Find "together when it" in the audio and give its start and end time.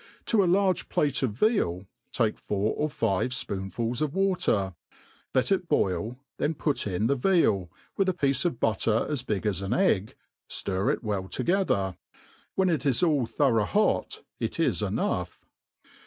11.27-12.83